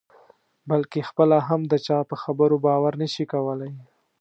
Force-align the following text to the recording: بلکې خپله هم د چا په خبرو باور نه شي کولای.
بلکې 0.69 1.07
خپله 1.09 1.37
هم 1.47 1.61
د 1.71 1.73
چا 1.85 1.99
په 2.09 2.15
خبرو 2.23 2.55
باور 2.65 2.93
نه 3.01 3.07
شي 3.13 3.25
کولای. 3.33 3.73